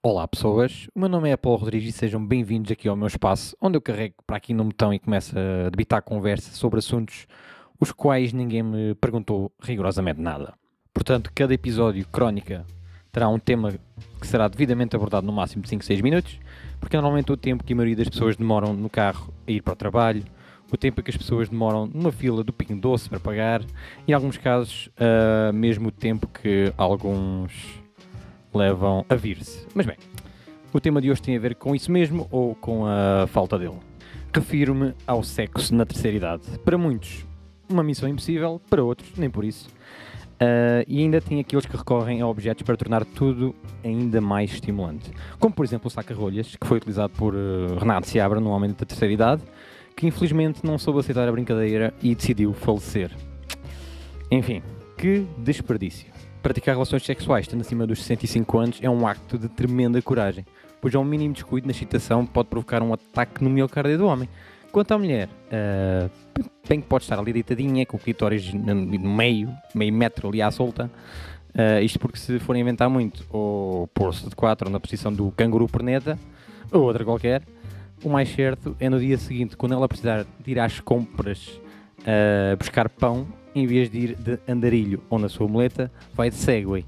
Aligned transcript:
Olá 0.00 0.28
pessoas, 0.28 0.86
o 0.94 1.00
meu 1.00 1.08
nome 1.08 1.28
é 1.28 1.36
Paulo 1.36 1.58
Rodrigues 1.58 1.92
e 1.92 1.98
sejam 1.98 2.24
bem-vindos 2.24 2.70
aqui 2.70 2.86
ao 2.86 2.94
meu 2.94 3.08
espaço, 3.08 3.56
onde 3.60 3.76
eu 3.76 3.80
carrego 3.80 4.14
para 4.24 4.36
aqui 4.36 4.54
no 4.54 4.62
botão 4.62 4.94
e 4.94 4.98
começo 5.00 5.34
a 5.36 5.68
debitar 5.70 6.00
conversa 6.02 6.52
sobre 6.54 6.78
assuntos 6.78 7.26
os 7.80 7.90
quais 7.90 8.32
ninguém 8.32 8.62
me 8.62 8.94
perguntou 8.94 9.50
rigorosamente 9.60 10.20
nada. 10.20 10.54
Portanto, 10.94 11.32
cada 11.34 11.52
episódio 11.52 12.06
crónica 12.06 12.64
terá 13.10 13.28
um 13.28 13.40
tema 13.40 13.74
que 14.20 14.26
será 14.28 14.46
devidamente 14.46 14.94
abordado 14.94 15.26
no 15.26 15.32
máximo 15.32 15.64
de 15.64 15.68
5, 15.68 15.84
6 15.84 16.00
minutos, 16.00 16.38
porque 16.78 16.94
é 16.96 17.00
normalmente 17.00 17.32
o 17.32 17.36
tempo 17.36 17.64
que 17.64 17.72
a 17.72 17.76
maioria 17.76 17.96
das 17.96 18.08
pessoas 18.08 18.36
demoram 18.36 18.72
no 18.74 18.88
carro 18.88 19.34
a 19.48 19.50
ir 19.50 19.62
para 19.62 19.72
o 19.72 19.76
trabalho, 19.76 20.22
o 20.72 20.76
tempo 20.76 21.02
que 21.02 21.10
as 21.10 21.16
pessoas 21.16 21.48
demoram 21.48 21.86
numa 21.92 22.12
fila 22.12 22.44
do 22.44 22.52
Pingo 22.52 22.80
Doce 22.80 23.08
para 23.08 23.18
pagar, 23.18 23.62
e 24.06 24.12
em 24.12 24.14
alguns 24.14 24.38
casos, 24.38 24.88
uh, 24.96 25.52
mesmo 25.52 25.88
o 25.88 25.92
tempo 25.92 26.28
que 26.28 26.72
alguns 26.76 27.82
levam 28.54 29.04
a 29.08 29.14
vir-se. 29.14 29.66
Mas 29.74 29.86
bem, 29.86 29.96
o 30.72 30.80
tema 30.80 31.00
de 31.00 31.10
hoje 31.10 31.22
tem 31.22 31.36
a 31.36 31.40
ver 31.40 31.54
com 31.54 31.74
isso 31.74 31.90
mesmo 31.90 32.26
ou 32.30 32.54
com 32.54 32.86
a 32.86 33.26
falta 33.26 33.58
dele. 33.58 33.78
Refiro-me 34.32 34.94
ao 35.06 35.22
sexo 35.22 35.74
na 35.74 35.84
terceira 35.86 36.16
idade. 36.16 36.42
Para 36.64 36.76
muitos, 36.76 37.26
uma 37.68 37.82
missão 37.82 38.08
impossível, 38.08 38.60
para 38.68 38.82
outros, 38.82 39.10
nem 39.16 39.30
por 39.30 39.44
isso. 39.44 39.68
Uh, 40.40 40.86
e 40.86 41.00
ainda 41.00 41.20
tem 41.20 41.40
aqueles 41.40 41.66
que 41.66 41.76
recorrem 41.76 42.20
a 42.20 42.26
objetos 42.26 42.62
para 42.62 42.76
tornar 42.76 43.04
tudo 43.04 43.54
ainda 43.82 44.20
mais 44.20 44.52
estimulante. 44.52 45.10
Como, 45.40 45.52
por 45.52 45.64
exemplo, 45.64 45.88
o 45.88 45.90
saca-rolhas, 45.90 46.54
que 46.54 46.66
foi 46.66 46.76
utilizado 46.76 47.12
por 47.14 47.34
uh, 47.34 47.76
Renato 47.76 48.06
Seabra, 48.06 48.38
no 48.38 48.50
homem 48.50 48.70
da 48.70 48.86
terceira 48.86 49.12
idade, 49.12 49.42
que 49.96 50.06
infelizmente 50.06 50.60
não 50.62 50.78
soube 50.78 51.00
aceitar 51.00 51.28
a 51.28 51.32
brincadeira 51.32 51.92
e 52.00 52.14
decidiu 52.14 52.52
falecer. 52.52 53.10
Enfim, 54.30 54.62
que 54.96 55.26
desperdício. 55.38 56.17
Praticar 56.42 56.74
relações 56.74 57.04
sexuais 57.04 57.46
estando 57.46 57.62
acima 57.62 57.86
dos 57.86 57.98
65 58.00 58.58
anos 58.58 58.78
é 58.80 58.88
um 58.88 59.06
acto 59.06 59.36
de 59.36 59.48
tremenda 59.48 60.00
coragem, 60.00 60.46
pois 60.80 60.94
a 60.94 60.98
um 60.98 61.04
mínimo 61.04 61.34
descuido 61.34 61.66
na 61.66 61.72
excitação 61.72 62.24
pode 62.24 62.48
provocar 62.48 62.82
um 62.82 62.92
ataque 62.92 63.42
no 63.42 63.50
miocárdio 63.50 63.98
do 63.98 64.06
homem. 64.06 64.28
Quanto 64.70 64.92
à 64.92 64.98
mulher, 64.98 65.28
uh, 65.28 66.10
bem 66.68 66.80
que 66.80 66.86
pode 66.86 67.04
estar 67.04 67.18
ali 67.18 67.32
deitadinha, 67.32 67.84
com 67.86 67.96
o 67.96 68.00
clitóris 68.00 68.52
no 68.52 68.74
meio, 68.74 69.50
meio 69.74 69.92
metro 69.92 70.28
ali 70.28 70.40
à 70.40 70.50
solta, 70.50 70.90
uh, 71.54 71.82
isto 71.82 71.98
porque 71.98 72.18
se 72.18 72.38
forem 72.38 72.62
inventar 72.62 72.88
muito, 72.88 73.24
ou 73.30 73.86
pôr-se 73.88 74.28
de 74.28 74.36
quatro 74.36 74.70
na 74.70 74.78
posição 74.78 75.12
do 75.12 75.30
canguru 75.32 75.66
perneta, 75.66 76.18
ou 76.70 76.82
outra 76.82 77.04
qualquer, 77.04 77.42
o 78.04 78.08
mais 78.08 78.28
certo 78.28 78.76
é 78.78 78.88
no 78.88 79.00
dia 79.00 79.18
seguinte, 79.18 79.56
quando 79.56 79.72
ela 79.72 79.88
precisar 79.88 80.24
de 80.38 80.50
ir 80.50 80.60
às 80.60 80.78
compras 80.80 81.60
uh, 82.00 82.56
buscar 82.56 82.88
pão, 82.88 83.26
em 83.58 83.66
vez 83.66 83.90
de 83.90 83.98
ir 83.98 84.14
de 84.16 84.38
andarilho 84.48 85.02
ou 85.10 85.18
na 85.18 85.28
sua 85.28 85.48
muleta, 85.48 85.90
vai 86.14 86.30
de 86.30 86.36
Segway. 86.36 86.84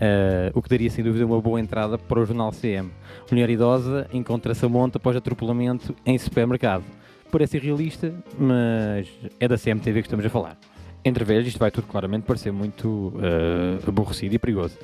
Uh, 0.00 0.50
o 0.54 0.62
que 0.62 0.68
daria 0.68 0.88
sem 0.88 1.04
dúvida 1.04 1.26
uma 1.26 1.40
boa 1.40 1.60
entrada 1.60 1.98
para 1.98 2.20
o 2.20 2.24
jornal 2.24 2.50
CM. 2.52 2.90
Mulher 3.30 3.50
idosa 3.50 4.08
encontra-se 4.12 4.64
a 4.64 4.68
monta 4.68 4.96
após 4.96 5.14
atropelamento 5.14 5.94
em 6.06 6.16
supermercado. 6.16 6.84
Parece 7.30 7.58
irrealista, 7.58 8.12
mas 8.38 9.08
é 9.38 9.46
da 9.46 9.58
CMTV 9.58 10.00
que 10.00 10.06
estamos 10.08 10.24
a 10.24 10.30
falar. 10.30 10.56
Entre 11.04 11.22
vezes, 11.24 11.48
isto 11.48 11.58
vai 11.58 11.70
tudo 11.70 11.86
claramente 11.86 12.24
parecer 12.24 12.50
muito 12.50 13.12
uh, 13.16 13.88
aborrecido 13.88 14.34
e 14.34 14.38
perigoso. 14.38 14.76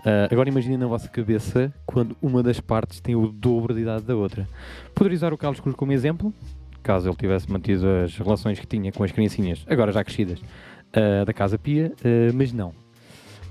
Uh, 0.00 0.28
agora 0.30 0.48
imaginem 0.48 0.76
na 0.76 0.86
vossa 0.86 1.08
cabeça 1.08 1.72
quando 1.86 2.16
uma 2.20 2.42
das 2.42 2.60
partes 2.60 3.00
tem 3.00 3.14
o 3.14 3.28
dobro 3.28 3.74
de 3.74 3.82
idade 3.82 4.04
da 4.04 4.14
outra. 4.14 4.46
Poderia 4.94 5.16
usar 5.16 5.32
o 5.32 5.38
Carlos 5.38 5.60
Cruz 5.60 5.74
como 5.76 5.92
exemplo, 5.92 6.34
caso 6.82 7.08
ele 7.08 7.16
tivesse 7.16 7.50
mantido 7.50 7.86
as 7.88 8.16
relações 8.16 8.60
que 8.60 8.66
tinha 8.66 8.92
com 8.92 9.02
as 9.02 9.10
criancinhas, 9.10 9.64
agora 9.66 9.90
já 9.90 10.04
crescidas, 10.04 10.40
uh, 10.94 11.24
da 11.24 11.32
Casa 11.32 11.58
Pia, 11.58 11.92
uh, 12.00 12.34
mas 12.34 12.52
não. 12.52 12.72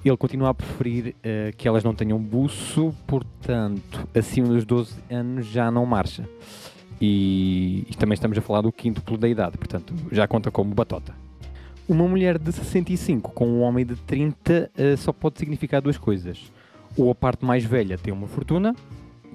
Ele 0.03 0.17
continua 0.17 0.49
a 0.49 0.53
preferir 0.53 1.15
uh, 1.17 1.55
que 1.55 1.67
elas 1.67 1.83
não 1.83 1.93
tenham 1.93 2.19
buço, 2.19 2.93
portanto, 3.07 4.07
acima 4.13 4.47
dos 4.49 4.65
12 4.65 4.95
anos 5.09 5.45
já 5.45 5.71
não 5.71 5.85
marcha. 5.85 6.27
E, 6.99 7.85
e 7.89 7.95
também 7.95 8.13
estamos 8.13 8.37
a 8.37 8.41
falar 8.41 8.61
do 8.61 8.71
quinto 8.71 9.17
da 9.17 9.27
idade, 9.27 9.57
portanto, 9.57 9.93
já 10.11 10.27
conta 10.27 10.49
como 10.51 10.73
batota. 10.73 11.13
Uma 11.87 12.07
mulher 12.07 12.37
de 12.37 12.51
65 12.51 13.31
com 13.31 13.45
um 13.45 13.61
homem 13.61 13.85
de 13.85 13.95
30 13.95 14.71
só 14.97 15.11
pode 15.11 15.37
significar 15.37 15.81
duas 15.81 15.97
coisas. 15.97 16.49
Ou 16.95 17.11
a 17.11 17.15
parte 17.15 17.43
mais 17.43 17.65
velha 17.65 17.97
tem 17.97 18.13
uma 18.13 18.25
fortuna, 18.25 18.73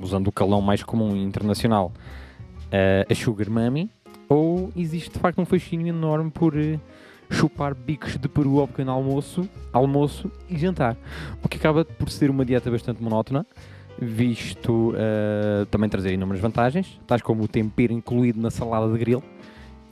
usando 0.01 0.29
o 0.29 0.33
calão 0.33 0.63
mais 0.63 0.83
comum 0.83 1.15
internacional, 1.15 1.93
a 3.07 3.15
Sugar 3.15 3.51
Mummy, 3.51 3.91
ou 4.31 4.73
existe 4.75 5.11
de 5.11 5.19
facto 5.19 5.39
um 5.43 5.45
fascínio 5.45 5.89
enorme 5.89 6.31
por 6.31 6.55
chupar 7.31 7.75
bicos 7.75 8.16
de 8.16 8.28
peru 8.28 8.61
ao 8.61 8.69
pequeno 8.69 8.91
almoço, 8.91 9.49
almoço 9.72 10.31
e 10.49 10.56
jantar. 10.59 10.97
O 11.43 11.49
que 11.49 11.56
acaba 11.56 11.84
por 11.84 12.11
ser 12.11 12.31
uma 12.31 12.44
dieta 12.44 12.71
bastante 12.71 13.03
monótona, 13.03 13.47
visto 14.00 14.91
uh, 14.91 15.67
também 15.67 15.88
trazer 15.88 16.12
inúmeras 16.12 16.41
vantagens, 16.41 17.00
tais 17.06 17.22
como 17.22 17.43
o 17.43 17.49
tempero 17.49 17.93
incluído 17.93 18.41
na 18.41 18.50
salada 18.50 18.91
de 18.93 18.99
grill, 18.99 19.22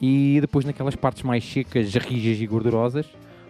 e 0.01 0.39
depois 0.41 0.65
naquelas 0.65 0.95
partes 0.95 1.23
mais 1.23 1.45
secas, 1.45 1.95
rijas 1.95 2.41
e 2.41 2.47
gordurosas, 2.47 3.07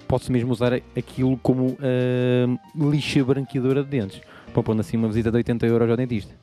pode-se 0.07 0.31
mesmo 0.31 0.53
usar 0.53 0.73
aquilo 0.97 1.37
como 1.39 1.67
uh, 1.67 2.91
lixa 2.91 3.23
branqueadora 3.25 3.83
de 3.83 3.91
dentes, 3.91 4.21
pôr 4.55 4.65
assim 4.81 4.97
uma 4.97 5.09
visita 5.09 5.31
de 5.31 5.37
80 5.37 5.67
euros 5.67 5.91
ao 5.91 5.97
dentista. 5.97 6.35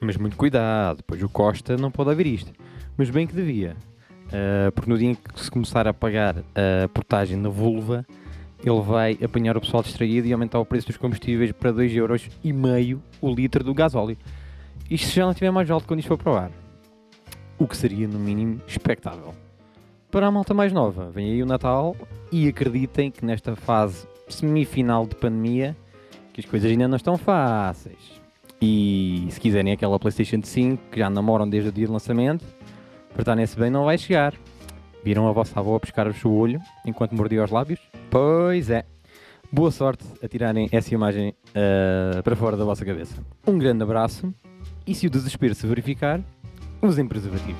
Mas 0.00 0.16
muito 0.16 0.36
cuidado, 0.36 1.02
pois 1.06 1.22
o 1.22 1.28
Costa 1.28 1.76
não 1.76 1.90
pode 1.90 2.10
haver 2.10 2.26
isto. 2.26 2.52
Mas 2.96 3.10
bem 3.10 3.26
que 3.26 3.34
devia. 3.34 3.76
Uh, 4.28 4.70
porque 4.72 4.90
no 4.90 4.98
dia 4.98 5.10
em 5.10 5.14
que 5.14 5.40
se 5.40 5.50
começar 5.50 5.88
a 5.88 5.94
pagar 5.94 6.36
a 6.38 6.88
portagem 6.88 7.36
na 7.36 7.48
vulva, 7.48 8.06
ele 8.62 8.80
vai 8.80 9.18
apanhar 9.22 9.56
o 9.56 9.60
pessoal 9.60 9.82
distraído 9.82 10.26
e 10.26 10.32
aumentar 10.32 10.58
o 10.58 10.64
preço 10.66 10.86
dos 10.86 10.96
combustíveis 10.96 11.52
para 11.52 11.72
2,5€ 11.72 12.98
o 13.20 13.34
litro 13.34 13.64
do 13.64 13.72
gasóleo. 13.72 14.18
Isto 14.90 15.14
já 15.14 15.24
não 15.24 15.30
estiver 15.30 15.50
mais 15.50 15.70
alto 15.70 15.86
quando 15.86 16.00
isto 16.00 16.08
for 16.08 16.18
para 16.18 16.50
o 17.58 17.66
que 17.66 17.76
seria, 17.76 18.06
no 18.06 18.18
mínimo, 18.18 18.60
expectável. 18.66 19.34
Para 20.10 20.26
a 20.26 20.30
malta 20.30 20.54
mais 20.54 20.72
nova, 20.72 21.10
vem 21.10 21.32
aí 21.32 21.42
o 21.42 21.46
Natal 21.46 21.96
e 22.30 22.48
acreditem 22.48 23.10
que 23.10 23.24
nesta 23.24 23.56
fase 23.56 24.06
semifinal 24.28 25.06
de 25.06 25.14
pandemia 25.16 25.76
que 26.32 26.40
as 26.40 26.46
coisas 26.46 26.70
ainda 26.70 26.86
não 26.86 26.96
estão 26.96 27.18
fáceis. 27.18 28.20
E 28.60 29.26
se 29.30 29.40
quiserem 29.40 29.72
aquela 29.72 29.98
PlayStation 29.98 30.40
5 30.42 30.90
que 30.90 30.98
já 30.98 31.10
namoram 31.10 31.48
desde 31.48 31.68
o 31.68 31.72
dia 31.72 31.86
de 31.86 31.92
lançamento, 31.92 32.44
apertar 33.18 33.34
nesse 33.34 33.58
bem 33.58 33.68
não 33.68 33.84
vai 33.84 33.98
chegar. 33.98 34.32
Viram 35.02 35.26
a 35.26 35.32
vossa 35.32 35.58
avó 35.58 35.74
a 35.74 35.80
pescar-vos 35.80 36.24
o 36.24 36.30
olho 36.30 36.60
enquanto 36.86 37.16
mordia 37.16 37.42
os 37.42 37.50
lábios? 37.50 37.80
Pois 38.08 38.70
é. 38.70 38.84
Boa 39.50 39.72
sorte 39.72 40.04
a 40.22 40.28
tirarem 40.28 40.68
essa 40.70 40.94
imagem 40.94 41.34
uh, 41.50 42.22
para 42.22 42.36
fora 42.36 42.56
da 42.56 42.64
vossa 42.64 42.84
cabeça. 42.84 43.16
Um 43.44 43.58
grande 43.58 43.82
abraço 43.82 44.32
e 44.86 44.94
se 44.94 45.08
o 45.08 45.10
desespero 45.10 45.54
se 45.54 45.66
verificar, 45.66 46.20
usem 46.80 47.08
preservativo. 47.08 47.58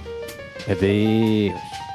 Adeus. 0.70 1.87